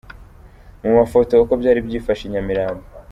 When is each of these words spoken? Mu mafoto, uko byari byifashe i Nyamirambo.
Mu 0.83 0.91
mafoto, 0.97 1.31
uko 1.43 1.53
byari 1.61 1.79
byifashe 1.87 2.23
i 2.25 2.31
Nyamirambo. 2.33 2.83